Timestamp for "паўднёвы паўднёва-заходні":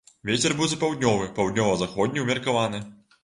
0.83-2.25